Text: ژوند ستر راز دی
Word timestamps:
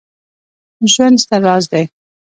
ژوند 0.93 1.15
ستر 1.23 1.39
راز 1.45 1.65
دی 1.71 1.83